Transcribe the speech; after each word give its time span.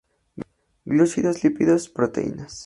Glúcidos, 0.91 1.43
Lípidos, 1.43 1.83
Proteínas. 1.97 2.53